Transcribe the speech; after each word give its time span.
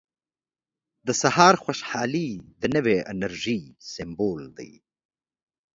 •د 1.07 1.09
سهار 1.21 1.55
خوشحالي 1.63 2.29
د 2.61 2.63
نوې 2.75 2.97
انرژۍ 3.11 3.61
سمبول 3.93 4.41
دی. 4.57 4.73